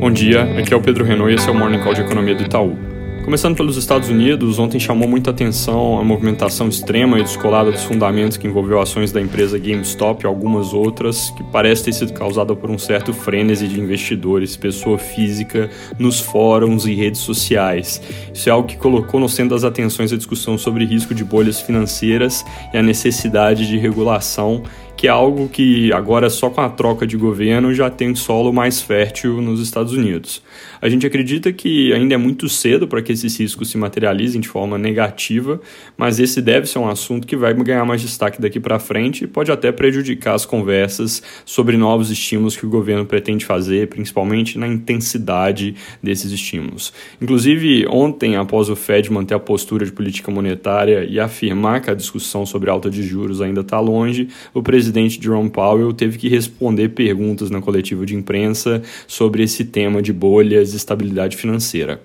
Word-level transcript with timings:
Bom 0.00 0.10
dia, 0.10 0.44
aqui 0.58 0.72
é 0.72 0.76
o 0.76 0.80
Pedro 0.80 1.04
Renault 1.04 1.30
e 1.30 1.34
esse 1.34 1.46
é 1.46 1.52
o 1.52 1.54
Morning 1.54 1.78
Call 1.80 1.92
de 1.92 2.00
Economia 2.00 2.34
do 2.34 2.42
Itaú. 2.42 2.74
Começando 3.22 3.54
pelos 3.54 3.76
Estados 3.76 4.08
Unidos, 4.08 4.58
ontem 4.58 4.80
chamou 4.80 5.06
muita 5.06 5.30
atenção 5.30 6.00
a 6.00 6.02
movimentação 6.02 6.70
extrema 6.70 7.18
e 7.18 7.22
descolada 7.22 7.70
dos 7.70 7.84
fundamentos 7.84 8.38
que 8.38 8.46
envolveu 8.46 8.80
ações 8.80 9.12
da 9.12 9.20
empresa 9.20 9.58
GameStop 9.58 10.24
e 10.24 10.26
algumas 10.26 10.72
outras, 10.72 11.28
que 11.36 11.44
parece 11.44 11.84
ter 11.84 11.92
sido 11.92 12.14
causada 12.14 12.56
por 12.56 12.70
um 12.70 12.78
certo 12.78 13.12
frenesi 13.12 13.68
de 13.68 13.78
investidores, 13.78 14.56
pessoa 14.56 14.96
física, 14.96 15.68
nos 15.98 16.18
fóruns 16.18 16.86
e 16.86 16.94
redes 16.94 17.20
sociais. 17.20 18.00
Isso 18.32 18.48
é 18.48 18.52
algo 18.52 18.66
que 18.66 18.78
colocou 18.78 19.20
no 19.20 19.28
centro 19.28 19.54
das 19.54 19.64
atenções 19.64 20.14
a 20.14 20.16
discussão 20.16 20.56
sobre 20.56 20.86
risco 20.86 21.14
de 21.14 21.22
bolhas 21.22 21.60
financeiras 21.60 22.42
e 22.72 22.78
a 22.78 22.82
necessidade 22.82 23.68
de 23.68 23.76
regulação 23.76 24.62
que 25.00 25.06
é 25.06 25.10
algo 25.10 25.48
que 25.48 25.90
agora 25.94 26.28
só 26.28 26.50
com 26.50 26.60
a 26.60 26.68
troca 26.68 27.06
de 27.06 27.16
governo 27.16 27.72
já 27.72 27.88
tem 27.88 28.14
solo 28.14 28.52
mais 28.52 28.82
fértil 28.82 29.40
nos 29.40 29.58
Estados 29.58 29.94
Unidos. 29.94 30.42
A 30.78 30.90
gente 30.90 31.06
acredita 31.06 31.50
que 31.50 31.90
ainda 31.94 32.12
é 32.12 32.18
muito 32.18 32.50
cedo 32.50 32.86
para 32.86 33.00
que 33.00 33.10
esses 33.10 33.34
riscos 33.40 33.70
se 33.70 33.78
materializem 33.78 34.42
de 34.42 34.48
forma 34.48 34.76
negativa, 34.76 35.58
mas 35.96 36.20
esse 36.20 36.42
deve 36.42 36.66
ser 36.66 36.80
um 36.80 36.86
assunto 36.86 37.26
que 37.26 37.34
vai 37.34 37.54
ganhar 37.54 37.82
mais 37.86 38.02
destaque 38.02 38.42
daqui 38.42 38.60
para 38.60 38.78
frente 38.78 39.24
e 39.24 39.26
pode 39.26 39.50
até 39.50 39.72
prejudicar 39.72 40.34
as 40.34 40.44
conversas 40.44 41.22
sobre 41.46 41.78
novos 41.78 42.10
estímulos 42.10 42.54
que 42.54 42.66
o 42.66 42.68
governo 42.68 43.06
pretende 43.06 43.46
fazer, 43.46 43.88
principalmente 43.88 44.58
na 44.58 44.68
intensidade 44.68 45.76
desses 46.02 46.30
estímulos. 46.30 46.92
Inclusive, 47.22 47.86
ontem, 47.88 48.36
após 48.36 48.68
o 48.68 48.76
Fed 48.76 49.10
manter 49.10 49.32
a 49.32 49.40
postura 49.40 49.86
de 49.86 49.92
política 49.92 50.30
monetária 50.30 51.06
e 51.08 51.18
afirmar 51.18 51.80
que 51.80 51.90
a 51.90 51.94
discussão 51.94 52.44
sobre 52.44 52.68
alta 52.68 52.90
de 52.90 53.02
juros 53.02 53.40
ainda 53.40 53.62
está 53.62 53.80
longe, 53.80 54.28
o 54.52 54.62
presidente 54.62 54.89
presidente 54.90 55.22
Jerome 55.22 55.48
Powell 55.48 55.92
teve 55.92 56.18
que 56.18 56.28
responder 56.28 56.88
perguntas 56.88 57.48
na 57.48 57.62
coletiva 57.62 58.04
de 58.04 58.16
imprensa 58.16 58.82
sobre 59.06 59.44
esse 59.44 59.64
tema 59.64 60.02
de 60.02 60.12
bolhas 60.12 60.72
e 60.72 60.76
estabilidade 60.76 61.36
financeira. 61.36 62.00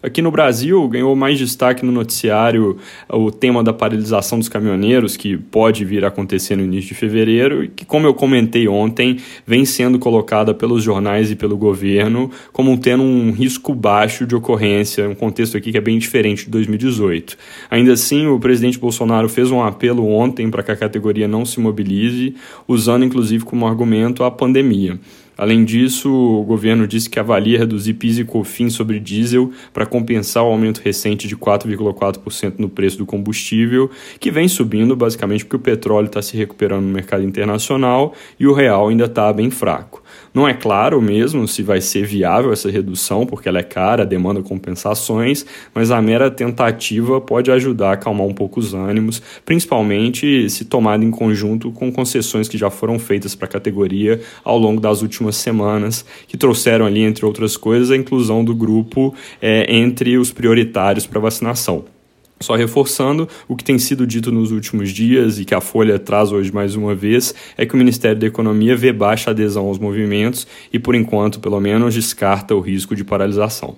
Aqui 0.00 0.22
no 0.22 0.30
Brasil, 0.30 0.86
ganhou 0.86 1.16
mais 1.16 1.36
destaque 1.40 1.84
no 1.84 1.90
noticiário 1.90 2.78
o 3.08 3.32
tema 3.32 3.64
da 3.64 3.72
paralisação 3.72 4.38
dos 4.38 4.48
caminhoneiros, 4.48 5.16
que 5.16 5.36
pode 5.36 5.84
vir 5.84 6.04
a 6.04 6.08
acontecer 6.08 6.54
no 6.54 6.62
início 6.62 6.90
de 6.90 6.94
fevereiro 6.94 7.64
e 7.64 7.68
que, 7.68 7.84
como 7.84 8.06
eu 8.06 8.14
comentei 8.14 8.68
ontem, 8.68 9.16
vem 9.44 9.64
sendo 9.64 9.98
colocada 9.98 10.54
pelos 10.54 10.84
jornais 10.84 11.32
e 11.32 11.36
pelo 11.36 11.56
governo 11.56 12.30
como 12.52 12.78
tendo 12.78 13.02
um 13.02 13.32
risco 13.32 13.74
baixo 13.74 14.24
de 14.24 14.36
ocorrência, 14.36 15.08
um 15.08 15.16
contexto 15.16 15.56
aqui 15.56 15.72
que 15.72 15.78
é 15.78 15.80
bem 15.80 15.98
diferente 15.98 16.44
de 16.44 16.50
2018. 16.52 17.36
Ainda 17.68 17.94
assim, 17.94 18.28
o 18.28 18.38
presidente 18.38 18.78
Bolsonaro 18.78 19.28
fez 19.28 19.50
um 19.50 19.60
apelo 19.60 20.08
ontem 20.08 20.48
para 20.48 20.62
que 20.62 20.70
a 20.70 20.76
categoria 20.76 21.26
não 21.26 21.44
se 21.44 21.58
mobilize, 21.58 22.36
usando 22.68 23.04
inclusive 23.04 23.44
como 23.44 23.66
argumento 23.66 24.22
a 24.22 24.30
pandemia. 24.30 24.96
Além 25.38 25.64
disso, 25.64 26.12
o 26.12 26.42
governo 26.42 26.84
disse 26.84 27.08
que 27.08 27.20
avalia 27.20 27.60
reduzir 27.60 27.94
PIS 27.94 28.18
e 28.18 28.24
COFINS 28.24 28.72
sobre 28.72 28.98
diesel 28.98 29.52
para 29.72 29.86
compensar 29.86 30.42
o 30.42 30.48
aumento 30.48 30.82
recente 30.84 31.28
de 31.28 31.36
4,4% 31.36 32.54
no 32.58 32.68
preço 32.68 32.98
do 32.98 33.06
combustível, 33.06 33.88
que 34.18 34.32
vem 34.32 34.48
subindo 34.48 34.96
basicamente 34.96 35.44
porque 35.44 35.54
o 35.54 35.60
petróleo 35.60 36.06
está 36.06 36.20
se 36.20 36.36
recuperando 36.36 36.86
no 36.86 36.92
mercado 36.92 37.22
internacional 37.22 38.12
e 38.36 38.48
o 38.48 38.52
real 38.52 38.88
ainda 38.88 39.04
está 39.04 39.32
bem 39.32 39.48
fraco. 39.48 40.02
Não 40.32 40.48
é 40.48 40.54
claro 40.54 41.00
mesmo 41.00 41.46
se 41.48 41.62
vai 41.62 41.80
ser 41.80 42.04
viável 42.04 42.52
essa 42.52 42.70
redução, 42.70 43.26
porque 43.26 43.48
ela 43.48 43.58
é 43.58 43.62
cara, 43.62 44.04
demanda 44.04 44.42
compensações, 44.42 45.44
mas 45.74 45.90
a 45.90 46.00
mera 46.00 46.30
tentativa 46.30 47.20
pode 47.20 47.50
ajudar 47.50 47.90
a 47.90 47.92
acalmar 47.92 48.26
um 48.26 48.34
pouco 48.34 48.60
os 48.60 48.74
ânimos, 48.74 49.22
principalmente 49.44 50.48
se 50.50 50.64
tomada 50.64 51.04
em 51.04 51.10
conjunto 51.10 51.72
com 51.72 51.90
concessões 51.90 52.48
que 52.48 52.58
já 52.58 52.70
foram 52.70 52.98
feitas 52.98 53.34
para 53.34 53.46
a 53.46 53.50
categoria 53.50 54.20
ao 54.44 54.58
longo 54.58 54.80
das 54.80 55.02
últimas 55.02 55.36
semanas, 55.36 56.04
que 56.26 56.36
trouxeram 56.36 56.86
ali, 56.86 57.02
entre 57.02 57.24
outras 57.24 57.56
coisas, 57.56 57.90
a 57.90 57.96
inclusão 57.96 58.44
do 58.44 58.54
grupo 58.54 59.14
é, 59.40 59.74
entre 59.74 60.16
os 60.18 60.32
prioritários 60.32 61.06
para 61.06 61.20
vacinação. 61.20 61.97
Só 62.40 62.54
reforçando 62.54 63.28
o 63.48 63.56
que 63.56 63.64
tem 63.64 63.78
sido 63.78 64.06
dito 64.06 64.30
nos 64.30 64.52
últimos 64.52 64.90
dias 64.90 65.38
e 65.38 65.44
que 65.44 65.54
a 65.54 65.60
Folha 65.60 65.98
traz 65.98 66.30
hoje 66.30 66.52
mais 66.52 66.76
uma 66.76 66.94
vez, 66.94 67.34
é 67.56 67.66
que 67.66 67.74
o 67.74 67.76
Ministério 67.76 68.18
da 68.18 68.26
Economia 68.26 68.76
vê 68.76 68.92
baixa 68.92 69.30
adesão 69.30 69.66
aos 69.66 69.78
movimentos 69.78 70.46
e, 70.72 70.78
por 70.78 70.94
enquanto, 70.94 71.40
pelo 71.40 71.60
menos, 71.60 71.94
descarta 71.94 72.54
o 72.54 72.60
risco 72.60 72.94
de 72.94 73.04
paralisação. 73.04 73.76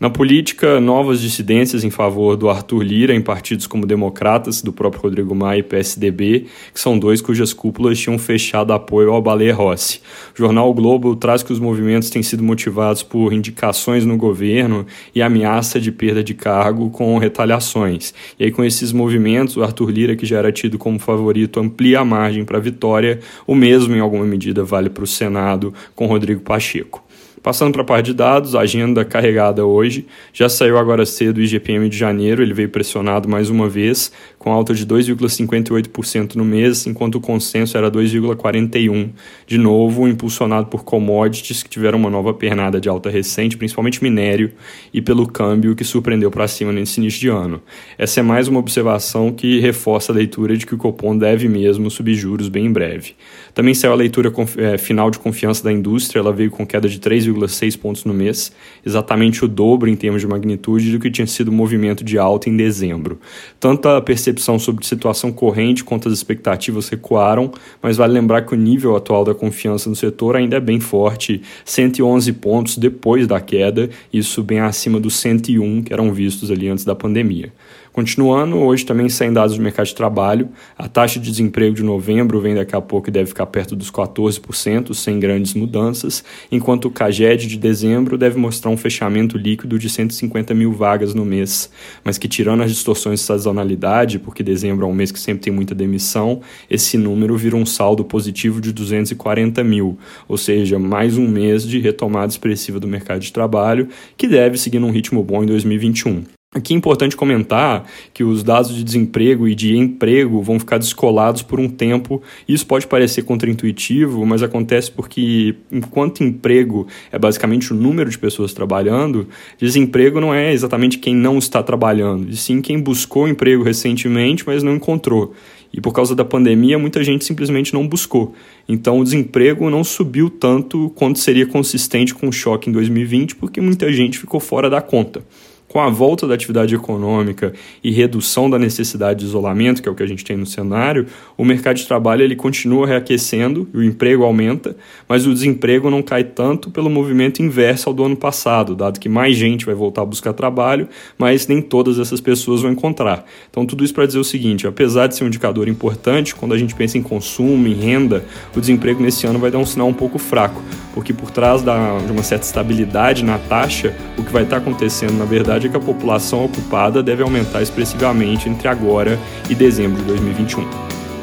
Na 0.00 0.08
política, 0.08 0.80
novas 0.80 1.20
dissidências 1.20 1.84
em 1.84 1.90
favor 1.90 2.34
do 2.34 2.48
Arthur 2.48 2.82
Lira 2.82 3.14
em 3.14 3.20
partidos 3.20 3.66
como 3.66 3.84
Democratas, 3.84 4.62
do 4.62 4.72
próprio 4.72 5.02
Rodrigo 5.02 5.34
Maia 5.34 5.58
e 5.58 5.62
PSDB, 5.62 6.46
que 6.72 6.80
são 6.80 6.98
dois 6.98 7.20
cujas 7.20 7.52
cúpulas 7.52 7.98
tinham 7.98 8.18
fechado 8.18 8.72
apoio 8.72 9.12
ao 9.12 9.20
Baleia 9.20 9.54
Rossi. 9.54 10.00
O 10.34 10.38
jornal 10.38 10.70
o 10.70 10.72
Globo 10.72 11.14
traz 11.14 11.42
que 11.42 11.52
os 11.52 11.60
movimentos 11.60 12.08
têm 12.08 12.22
sido 12.22 12.42
motivados 12.42 13.02
por 13.02 13.34
indicações 13.34 14.06
no 14.06 14.16
governo 14.16 14.86
e 15.14 15.20
ameaça 15.20 15.78
de 15.78 15.92
perda 15.92 16.24
de 16.24 16.32
cargo 16.32 16.88
com 16.88 17.18
retaliações. 17.18 18.14
E 18.38 18.44
aí, 18.44 18.50
com 18.50 18.64
esses 18.64 18.92
movimentos, 18.92 19.58
o 19.58 19.62
Arthur 19.62 19.90
Lira, 19.90 20.16
que 20.16 20.24
já 20.24 20.38
era 20.38 20.50
tido 20.50 20.78
como 20.78 20.98
favorito, 20.98 21.60
amplia 21.60 22.00
a 22.00 22.04
margem 22.06 22.42
para 22.42 22.56
a 22.56 22.60
vitória. 22.62 23.20
O 23.46 23.54
mesmo, 23.54 23.94
em 23.94 24.00
alguma 24.00 24.24
medida, 24.24 24.64
vale 24.64 24.88
para 24.88 25.04
o 25.04 25.06
Senado 25.06 25.74
com 25.94 26.06
Rodrigo 26.06 26.40
Pacheco. 26.40 27.09
Passando 27.42 27.72
para 27.72 27.80
a 27.80 27.84
parte 27.86 28.06
de 28.06 28.14
dados, 28.14 28.54
a 28.54 28.60
agenda 28.60 29.02
carregada 29.02 29.64
hoje. 29.64 30.06
Já 30.30 30.46
saiu 30.46 30.76
agora 30.76 31.06
cedo 31.06 31.38
o 31.38 31.40
IGPM 31.40 31.88
de 31.88 31.96
janeiro, 31.96 32.42
ele 32.42 32.52
veio 32.52 32.68
pressionado 32.68 33.26
mais 33.26 33.48
uma 33.48 33.66
vez, 33.66 34.12
com 34.38 34.52
alta 34.52 34.74
de 34.74 34.86
2,58% 34.86 36.34
no 36.34 36.44
mês, 36.44 36.86
enquanto 36.86 37.14
o 37.14 37.20
consenso 37.20 37.78
era 37.78 37.90
2,41%. 37.90 39.10
De 39.46 39.56
novo, 39.56 40.06
impulsionado 40.06 40.66
por 40.66 40.84
commodities 40.84 41.62
que 41.62 41.70
tiveram 41.70 41.98
uma 41.98 42.10
nova 42.10 42.34
pernada 42.34 42.78
de 42.78 42.90
alta 42.90 43.08
recente, 43.08 43.56
principalmente 43.56 44.02
minério, 44.02 44.52
e 44.92 45.00
pelo 45.00 45.26
câmbio 45.26 45.74
que 45.74 45.82
surpreendeu 45.82 46.30
para 46.30 46.46
cima 46.46 46.72
nesse 46.72 47.00
início 47.00 47.20
de 47.20 47.28
ano. 47.28 47.62
Essa 47.96 48.20
é 48.20 48.22
mais 48.22 48.48
uma 48.48 48.60
observação 48.60 49.32
que 49.32 49.60
reforça 49.60 50.12
a 50.12 50.14
leitura 50.14 50.58
de 50.58 50.66
que 50.66 50.74
o 50.74 50.78
Copom 50.78 51.16
deve 51.16 51.48
mesmo 51.48 51.90
subir 51.90 52.14
juros 52.14 52.50
bem 52.50 52.66
em 52.66 52.72
breve. 52.72 53.14
Também 53.54 53.72
saiu 53.72 53.92
a 53.92 53.96
leitura 53.96 54.30
é, 54.58 54.76
final 54.76 55.10
de 55.10 55.18
confiança 55.18 55.64
da 55.64 55.72
indústria, 55.72 56.20
ela 56.20 56.32
veio 56.32 56.50
com 56.50 56.66
queda 56.66 56.86
de 56.86 57.00
3, 57.00 57.29
2,6 57.32 57.78
pontos 57.78 58.04
no 58.04 58.12
mês, 58.12 58.52
exatamente 58.84 59.44
o 59.44 59.48
dobro 59.48 59.88
em 59.88 59.96
termos 59.96 60.20
de 60.20 60.26
magnitude 60.26 60.92
do 60.92 60.98
que 60.98 61.10
tinha 61.10 61.26
sido 61.26 61.48
o 61.48 61.52
movimento 61.52 62.04
de 62.04 62.18
alta 62.18 62.48
em 62.48 62.56
dezembro. 62.56 63.20
Tanto 63.58 63.88
a 63.88 64.00
percepção 64.00 64.58
sobre 64.58 64.86
situação 64.86 65.32
corrente 65.32 65.84
quanto 65.84 66.08
as 66.08 66.14
expectativas 66.14 66.88
recuaram, 66.88 67.52
mas 67.82 67.96
vale 67.96 68.12
lembrar 68.12 68.42
que 68.42 68.54
o 68.54 68.56
nível 68.56 68.96
atual 68.96 69.24
da 69.24 69.34
confiança 69.34 69.88
no 69.88 69.96
setor 69.96 70.36
ainda 70.36 70.56
é 70.56 70.60
bem 70.60 70.80
forte, 70.80 71.42
111 71.64 72.32
pontos 72.34 72.76
depois 72.76 73.26
da 73.26 73.40
queda, 73.40 73.88
isso 74.12 74.42
bem 74.42 74.60
acima 74.60 74.98
dos 74.98 75.16
101 75.16 75.82
que 75.82 75.92
eram 75.92 76.12
vistos 76.12 76.50
ali 76.50 76.68
antes 76.68 76.84
da 76.84 76.94
pandemia. 76.94 77.52
Continuando, 77.92 78.56
hoje 78.56 78.86
também 78.86 79.08
saem 79.08 79.32
dados 79.32 79.56
do 79.56 79.62
mercado 79.62 79.86
de 79.86 79.94
trabalho. 79.96 80.48
A 80.78 80.88
taxa 80.88 81.18
de 81.18 81.28
desemprego 81.28 81.74
de 81.74 81.82
novembro 81.82 82.40
vem 82.40 82.54
daqui 82.54 82.76
a 82.76 82.80
pouco 82.80 83.08
e 83.08 83.12
deve 83.12 83.26
ficar 83.26 83.46
perto 83.46 83.74
dos 83.74 83.90
14%, 83.90 84.94
sem 84.94 85.18
grandes 85.18 85.54
mudanças, 85.54 86.22
enquanto 86.52 86.84
o 86.84 86.90
CAGED 86.90 87.48
de 87.48 87.56
dezembro 87.56 88.16
deve 88.16 88.38
mostrar 88.38 88.70
um 88.70 88.76
fechamento 88.76 89.36
líquido 89.36 89.76
de 89.76 89.90
150 89.90 90.54
mil 90.54 90.72
vagas 90.72 91.14
no 91.14 91.24
mês, 91.24 91.68
mas 92.04 92.16
que 92.16 92.28
tirando 92.28 92.62
as 92.62 92.70
distorções 92.70 93.18
de 93.18 93.26
sazonalidade, 93.26 94.20
porque 94.20 94.42
dezembro 94.44 94.86
é 94.86 94.88
um 94.88 94.94
mês 94.94 95.10
que 95.10 95.18
sempre 95.18 95.42
tem 95.42 95.52
muita 95.52 95.74
demissão, 95.74 96.40
esse 96.70 96.96
número 96.96 97.36
vira 97.36 97.56
um 97.56 97.66
saldo 97.66 98.04
positivo 98.04 98.60
de 98.60 98.72
240 98.72 99.64
mil, 99.64 99.98
ou 100.28 100.38
seja, 100.38 100.78
mais 100.78 101.18
um 101.18 101.26
mês 101.26 101.66
de 101.66 101.80
retomada 101.80 102.30
expressiva 102.30 102.78
do 102.78 102.86
mercado 102.86 103.20
de 103.20 103.32
trabalho, 103.32 103.88
que 104.16 104.28
deve 104.28 104.56
seguir 104.56 104.78
num 104.78 104.92
ritmo 104.92 105.24
bom 105.24 105.42
em 105.42 105.46
2021. 105.46 106.39
Aqui 106.52 106.74
é 106.74 106.76
importante 106.76 107.14
comentar 107.14 107.86
que 108.12 108.24
os 108.24 108.42
dados 108.42 108.74
de 108.74 108.82
desemprego 108.82 109.46
e 109.46 109.54
de 109.54 109.76
emprego 109.76 110.42
vão 110.42 110.58
ficar 110.58 110.78
descolados 110.78 111.42
por 111.42 111.60
um 111.60 111.68
tempo. 111.68 112.20
Isso 112.48 112.66
pode 112.66 112.88
parecer 112.88 113.22
contraintuitivo, 113.22 114.26
mas 114.26 114.42
acontece 114.42 114.90
porque, 114.90 115.54
enquanto 115.70 116.24
emprego 116.24 116.88
é 117.12 117.18
basicamente 117.20 117.72
o 117.72 117.76
número 117.76 118.10
de 118.10 118.18
pessoas 118.18 118.52
trabalhando, 118.52 119.28
desemprego 119.60 120.20
não 120.20 120.34
é 120.34 120.52
exatamente 120.52 120.98
quem 120.98 121.14
não 121.14 121.38
está 121.38 121.62
trabalhando, 121.62 122.28
e 122.28 122.36
sim 122.36 122.60
quem 122.60 122.80
buscou 122.80 123.28
emprego 123.28 123.62
recentemente, 123.62 124.42
mas 124.44 124.64
não 124.64 124.74
encontrou. 124.74 125.32
E 125.72 125.80
por 125.80 125.92
causa 125.92 126.16
da 126.16 126.24
pandemia, 126.24 126.80
muita 126.80 127.04
gente 127.04 127.24
simplesmente 127.24 127.72
não 127.72 127.86
buscou. 127.86 128.34
Então 128.68 128.98
o 128.98 129.04
desemprego 129.04 129.70
não 129.70 129.84
subiu 129.84 130.28
tanto 130.28 130.90
quanto 130.96 131.20
seria 131.20 131.46
consistente 131.46 132.12
com 132.12 132.26
o 132.26 132.32
choque 132.32 132.68
em 132.68 132.72
2020, 132.72 133.36
porque 133.36 133.60
muita 133.60 133.92
gente 133.92 134.18
ficou 134.18 134.40
fora 134.40 134.68
da 134.68 134.82
conta. 134.82 135.22
Com 135.70 135.78
a 135.78 135.88
volta 135.88 136.26
da 136.26 136.34
atividade 136.34 136.74
econômica 136.74 137.52
e 137.82 137.92
redução 137.92 138.50
da 138.50 138.58
necessidade 138.58 139.20
de 139.20 139.26
isolamento, 139.26 139.80
que 139.80 139.88
é 139.88 139.92
o 139.92 139.94
que 139.94 140.02
a 140.02 140.06
gente 140.06 140.24
tem 140.24 140.36
no 140.36 140.44
cenário, 140.44 141.06
o 141.38 141.44
mercado 141.44 141.76
de 141.76 141.86
trabalho 141.86 142.24
ele 142.24 142.34
continua 142.34 142.88
reaquecendo, 142.88 143.68
o 143.72 143.80
emprego 143.80 144.24
aumenta, 144.24 144.76
mas 145.08 145.28
o 145.28 145.32
desemprego 145.32 145.88
não 145.88 146.02
cai 146.02 146.24
tanto 146.24 146.72
pelo 146.72 146.90
movimento 146.90 147.40
inverso 147.40 147.88
ao 147.88 147.94
do 147.94 148.02
ano 148.02 148.16
passado, 148.16 148.74
dado 148.74 148.98
que 148.98 149.08
mais 149.08 149.36
gente 149.36 149.64
vai 149.64 149.74
voltar 149.76 150.02
a 150.02 150.04
buscar 150.04 150.32
trabalho, 150.32 150.88
mas 151.16 151.46
nem 151.46 151.62
todas 151.62 152.00
essas 152.00 152.20
pessoas 152.20 152.62
vão 152.62 152.72
encontrar. 152.72 153.24
Então, 153.48 153.64
tudo 153.64 153.84
isso 153.84 153.94
para 153.94 154.06
dizer 154.06 154.18
o 154.18 154.24
seguinte: 154.24 154.66
apesar 154.66 155.06
de 155.06 155.14
ser 155.14 155.22
um 155.22 155.28
indicador 155.28 155.68
importante, 155.68 156.34
quando 156.34 156.52
a 156.52 156.58
gente 156.58 156.74
pensa 156.74 156.98
em 156.98 157.02
consumo, 157.02 157.68
em 157.68 157.74
renda, 157.74 158.24
o 158.56 158.60
desemprego 158.60 159.00
nesse 159.00 159.24
ano 159.24 159.38
vai 159.38 159.52
dar 159.52 159.58
um 159.58 159.66
sinal 159.66 159.86
um 159.86 159.94
pouco 159.94 160.18
fraco, 160.18 160.60
porque 160.94 161.12
por 161.12 161.30
trás 161.30 161.62
da, 161.62 161.98
de 161.98 162.10
uma 162.10 162.24
certa 162.24 162.44
estabilidade 162.44 163.24
na 163.24 163.38
taxa, 163.38 163.94
o 164.18 164.24
que 164.24 164.32
vai 164.32 164.42
estar 164.42 164.56
acontecendo, 164.56 165.12
na 165.12 165.24
verdade, 165.60 165.66
é 165.66 165.70
que 165.70 165.76
a 165.76 165.80
população 165.80 166.44
ocupada 166.44 167.02
deve 167.02 167.22
aumentar 167.22 167.62
expressivamente 167.62 168.48
entre 168.48 168.68
agora 168.68 169.18
e 169.48 169.54
dezembro 169.54 170.00
de 170.00 170.08
2021. 170.08 170.66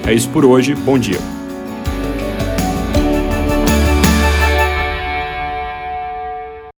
É 0.05 0.13
isso 0.13 0.29
por 0.29 0.45
hoje, 0.45 0.75
bom 0.75 0.97
dia. 0.97 1.36